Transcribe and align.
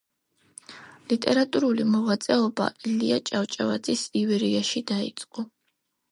ლიტერატურული 1.11 1.83
მოღვაწეობა 1.89 2.69
ილია 2.91 3.19
ჭავჭავაძის 3.31 4.05
„ივერიაში“ 4.23 4.83
დაიწყო. 4.93 5.45